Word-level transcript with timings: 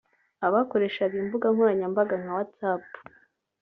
abakoreshaga 0.47 1.15
imbuga 1.23 1.45
nkoranyambaga 1.53 2.15
nka 2.21 2.31
WhatsApp 2.37 2.85